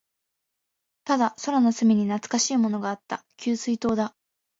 [1.03, 3.23] ただ、空の隅に懐かしいものがあった。
[3.37, 4.15] 給水塔だ。